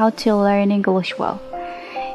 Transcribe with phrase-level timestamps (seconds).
[0.00, 1.36] how to learn English well。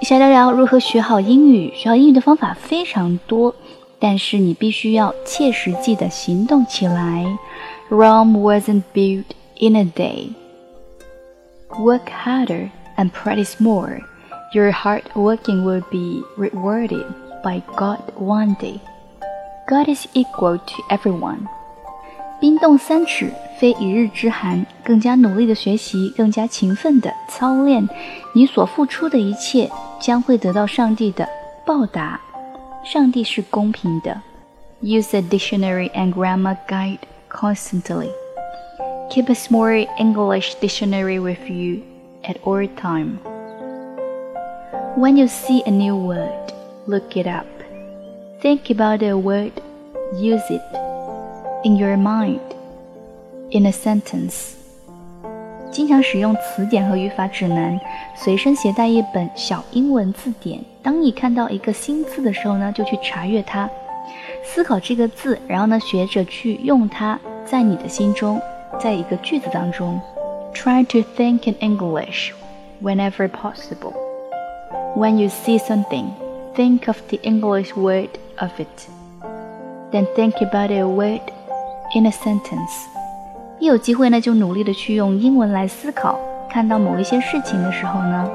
[0.00, 1.72] 一起来聊聊如何学好英语。
[1.74, 3.54] 学好英语的方法非常多，
[3.98, 7.26] 但是你必须要切实际的行动起来。
[7.88, 9.24] Rome wasn't built
[9.58, 10.32] in a day.
[11.78, 14.02] Work harder and practice more.
[14.52, 17.04] Your hard working will be rewarded
[17.42, 18.80] by God one day.
[19.66, 21.46] God is equal to everyone.
[22.40, 24.64] 冰冻三尺， 非一日之寒。
[24.84, 27.88] 更加努力的学习，更加勤奋的操练，
[28.34, 31.28] 你所付出的一切将会得到上帝的
[31.64, 32.20] 报答。
[32.84, 34.20] 上帝是公平的。
[34.82, 36.98] Use a dictionary and grammar guide
[37.30, 38.10] constantly.
[39.10, 41.82] Keep a small English dictionary with you
[42.22, 43.18] at all time.
[44.96, 46.52] When you see a new word,
[46.86, 47.46] look it up.
[48.40, 49.52] Think about the word,
[50.14, 50.62] use it
[51.64, 52.40] in your mind
[53.50, 54.52] in a sentence。
[55.70, 57.78] 经常使用词典和语法指南，
[58.16, 60.58] 随身携带一本小英文字典。
[60.82, 63.68] 当你看到一个新字的时候呢，就去查阅它，
[64.42, 68.40] 思考这个字，然后呢，学着去用它，在你的心中，
[68.80, 70.00] 在一个句子当中。
[70.54, 72.32] Try to think in English
[72.82, 73.92] whenever possible.
[74.96, 76.06] When you see something,
[76.54, 78.88] think of the English word of it.
[79.92, 81.20] Then think about a word
[81.94, 82.86] in a sentence。
[83.61, 86.19] 一有机会呢，就努力的去用英文来思考。
[86.49, 88.27] 看到某一些事情的时候呢，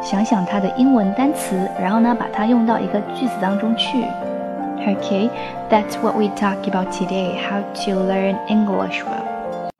[0.00, 4.04] 想想它的英文单词，然后呢，把它用到一个句子当中去。
[4.86, 5.28] Okay,
[5.68, 7.34] that's what we talk about today.
[7.36, 9.72] How to learn English well.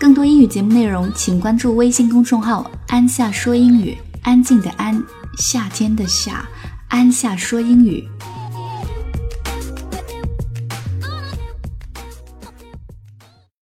[0.00, 3.96] 更多英语节目内容，请关注微信公众号“安夏说英语”。
[4.24, 5.00] 安静的安，
[5.38, 6.44] 夏天的夏，
[6.88, 8.04] 安夏说英语。